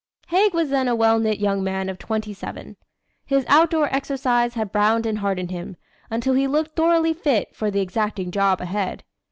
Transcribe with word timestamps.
Haig 0.29 0.55
was 0.55 0.71
then 0.71 0.87
a 0.87 0.95
well 0.95 1.19
knit 1.19 1.37
young 1.37 1.63
man 1.63 1.87
of 1.87 1.99
twenty 1.99 2.33
seven. 2.33 2.75
His 3.23 3.45
outdoor 3.47 3.85
exercise 3.93 4.55
had 4.55 4.71
browned 4.71 5.05
and 5.05 5.19
hardened 5.19 5.51
him, 5.51 5.77
until 6.09 6.33
he 6.33 6.47
looked 6.47 6.75
thoroughly 6.75 7.13
fit 7.13 7.55
for 7.55 7.69
the 7.69 7.81
exacting 7.81 8.31
job 8.31 8.61
ahead. 8.61 9.03